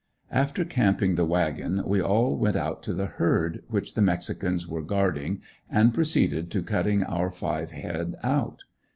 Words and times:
After 0.31 0.65
camping 0.65 1.13
the 1.13 1.27
wagon 1.27 1.83
we 1.85 2.01
all 2.01 2.35
went 2.35 2.55
out 2.55 2.81
to 2.81 2.93
the 2.95 3.05
herd, 3.05 3.61
which 3.67 3.93
the 3.93 4.01
mexicans 4.01 4.67
were 4.67 4.81
guarding 4.81 5.43
and 5.69 5.93
proceeded 5.93 6.49
to 6.49 6.63
cutting 6.63 7.03
our 7.03 7.29
five 7.29 7.69
head 7.69 8.15
out. 8.23 8.63